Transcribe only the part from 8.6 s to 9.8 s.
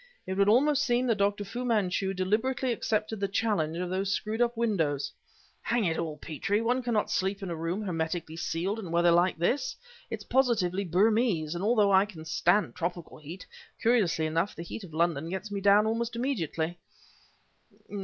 in weather like this!